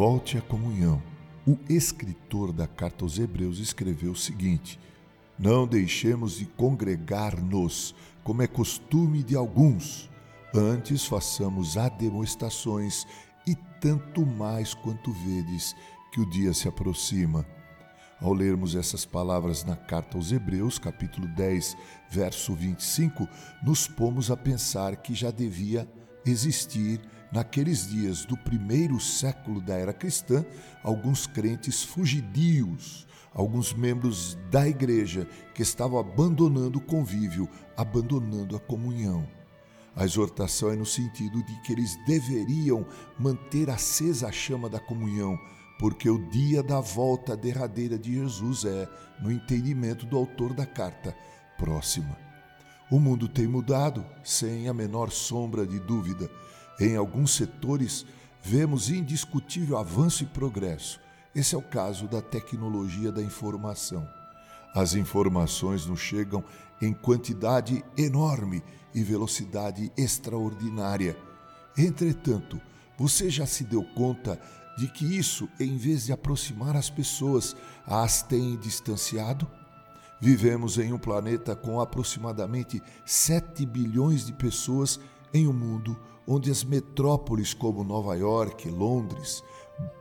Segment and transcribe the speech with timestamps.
[0.00, 1.02] Volte à comunhão.
[1.46, 4.80] O escritor da carta aos Hebreus escreveu o seguinte:
[5.38, 7.94] Não deixemos de congregar-nos,
[8.24, 10.10] como é costume de alguns.
[10.54, 13.06] Antes façamos ademoestações,
[13.46, 15.76] e tanto mais quanto vedes
[16.10, 17.44] que o dia se aproxima.
[18.22, 21.76] Ao lermos essas palavras na carta aos Hebreus, capítulo 10,
[22.08, 23.28] verso 25,
[23.62, 25.86] nos pomos a pensar que já devia
[26.24, 30.44] existir, naqueles dias do primeiro século da era cristã,
[30.82, 39.26] alguns crentes fugidios, alguns membros da igreja que estavam abandonando o convívio, abandonando a comunhão.
[39.94, 42.86] A exortação é no sentido de que eles deveriam
[43.18, 45.38] manter acesa a chama da comunhão,
[45.78, 48.88] porque o dia da volta derradeira de Jesus é,
[49.20, 51.16] no entendimento do autor da carta,
[51.58, 52.16] próxima.
[52.90, 56.30] O mundo tem mudado, sem a menor sombra de dúvida.
[56.80, 58.06] Em alguns setores,
[58.42, 60.98] vemos indiscutível avanço e progresso.
[61.34, 64.08] Esse é o caso da tecnologia da informação.
[64.74, 66.42] As informações nos chegam
[66.80, 68.62] em quantidade enorme
[68.94, 71.18] e velocidade extraordinária.
[71.76, 72.58] Entretanto,
[72.96, 74.40] você já se deu conta
[74.78, 77.54] de que isso, em vez de aproximar as pessoas,
[77.86, 79.46] as tem distanciado?
[80.18, 84.98] Vivemos em um planeta com aproximadamente 7 bilhões de pessoas
[85.32, 89.42] em um mundo onde as metrópoles como Nova York, Londres,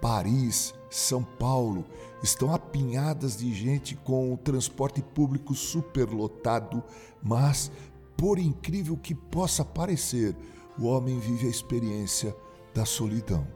[0.00, 1.84] Paris, São Paulo
[2.22, 6.82] estão apinhadas de gente com o transporte público superlotado,
[7.22, 7.70] mas,
[8.16, 10.36] por incrível que possa parecer,
[10.78, 12.36] o homem vive a experiência
[12.74, 13.46] da solidão.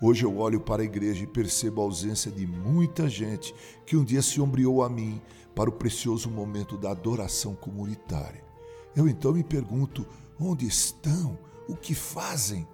[0.00, 3.54] Hoje eu olho para a igreja e percebo a ausência de muita gente
[3.86, 5.20] que um dia se ombreou a mim
[5.54, 8.42] para o precioso momento da adoração comunitária.
[8.96, 10.06] Eu então me pergunto:
[10.42, 11.38] onde estão?
[11.68, 12.66] O que fazem?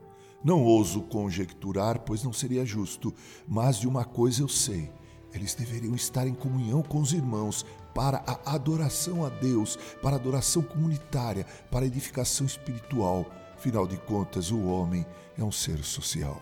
[0.42, 3.12] Não ouso conjecturar, pois não seria justo,
[3.46, 4.90] mas de uma coisa eu sei:
[5.32, 10.18] eles deveriam estar em comunhão com os irmãos para a adoração a Deus, para a
[10.18, 13.26] adoração comunitária, para a edificação espiritual.
[13.56, 15.04] Afinal de contas, o homem
[15.36, 16.40] é um ser social.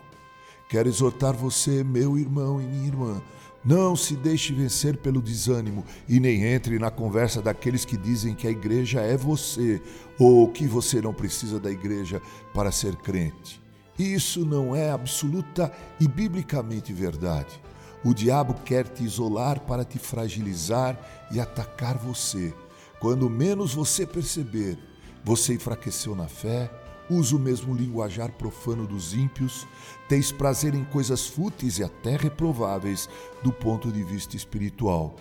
[0.69, 3.21] Quero exortar você, meu irmão e minha irmã,
[3.67, 8.47] não se deixe vencer pelo desânimo e nem entre na conversa daqueles que dizem que
[8.47, 9.81] a igreja é você
[10.17, 12.21] ou que você não precisa da igreja
[12.53, 13.61] para ser crente.
[13.99, 15.69] Isso não é absoluta
[15.99, 17.59] e biblicamente verdade.
[18.05, 20.97] O diabo quer te isolar para te fragilizar
[21.29, 22.53] e atacar você.
[23.01, 24.79] Quando menos você perceber,
[25.25, 26.71] você enfraqueceu na fé,
[27.09, 29.67] usa o mesmo linguajar profano dos ímpios,
[30.07, 33.09] tens prazer em coisas fúteis e até reprováveis
[33.43, 35.15] do ponto de vista espiritual.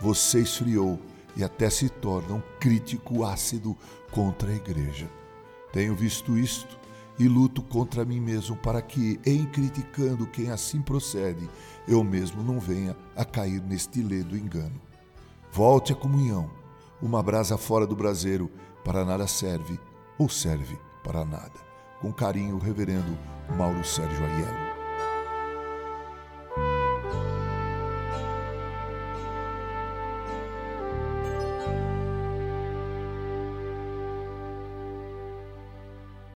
[0.00, 0.98] Você esfriou
[1.36, 3.76] e até se torna um crítico ácido
[4.10, 5.10] contra a igreja.
[5.72, 6.78] Tenho visto isto
[7.18, 11.48] e luto contra mim mesmo para que, em criticando quem assim procede,
[11.86, 14.80] eu mesmo não venha a cair neste ledo engano.
[15.52, 16.50] Volte à comunhão.
[17.00, 18.50] Uma brasa fora do braseiro
[18.82, 19.78] para nada serve
[20.18, 21.52] ou serve para nada.
[22.00, 23.16] Com carinho, o reverendo
[23.56, 24.75] Mauro Sérgio Aiello.